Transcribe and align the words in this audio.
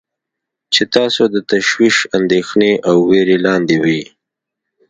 چې 0.73 0.83
تاسو 0.95 1.23
د 1.33 1.35
تشویش، 1.51 1.97
اندیښنې 2.17 2.71
او 2.89 2.95
ویرې 3.09 3.37
لاندې 3.45 3.75
وی. 3.83 4.01